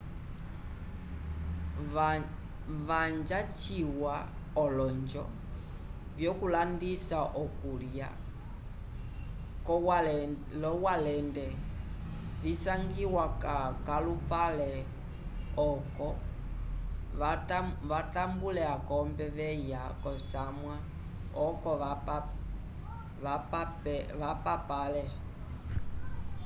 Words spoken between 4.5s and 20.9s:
olonjo vyokulandisa okulya l'owalende visangiwa k'alupale oco vatambule akombe veya k'osamwa